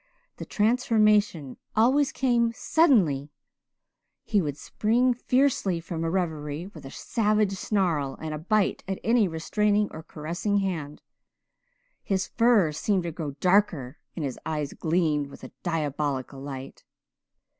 [0.37, 3.29] The transformation always came suddenly.
[4.23, 9.27] He would spring fiercely from a reverie with a savage snarl and bite at any
[9.27, 11.03] restraining or caressing hand.
[12.01, 16.83] His fur seemed to grow darker and his eyes gleamed with a diabolical light.